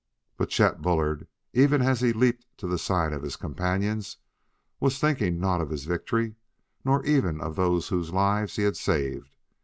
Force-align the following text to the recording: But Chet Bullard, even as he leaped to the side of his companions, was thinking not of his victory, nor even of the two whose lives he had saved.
But 0.35 0.49
Chet 0.49 0.81
Bullard, 0.81 1.27
even 1.53 1.83
as 1.83 2.01
he 2.01 2.11
leaped 2.11 2.47
to 2.57 2.65
the 2.65 2.79
side 2.79 3.13
of 3.13 3.21
his 3.21 3.35
companions, 3.35 4.17
was 4.79 4.97
thinking 4.97 5.39
not 5.39 5.61
of 5.61 5.69
his 5.69 5.83
victory, 5.85 6.33
nor 6.83 7.05
even 7.05 7.39
of 7.39 7.55
the 7.55 7.61
two 7.67 7.81
whose 7.97 8.11
lives 8.11 8.55
he 8.55 8.63
had 8.63 8.75
saved. 8.77 9.29